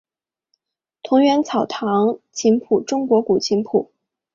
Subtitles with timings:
[1.03, 3.91] 桐园草堂琴谱中国古琴谱。